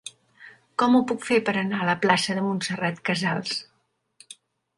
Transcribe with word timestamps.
Com 0.81 0.95
ho 0.95 1.01
puc 1.11 1.21
fer 1.27 1.37
per 1.49 1.55
anar 1.63 1.81
a 1.81 1.89
la 1.89 1.95
plaça 2.07 2.39
de 2.39 2.47
Montserrat 2.47 2.99
Casals? 3.11 3.53